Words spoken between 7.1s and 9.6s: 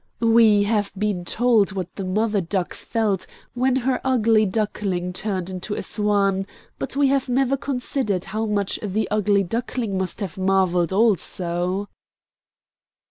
never considered how much the ugly